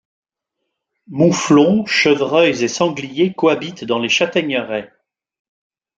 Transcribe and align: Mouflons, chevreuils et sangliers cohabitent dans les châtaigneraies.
Mouflons, 1.11 1.85
chevreuils 1.85 2.63
et 2.63 2.67
sangliers 2.67 3.35
cohabitent 3.35 3.83
dans 3.83 3.99
les 3.99 4.09
châtaigneraies. 4.09 4.91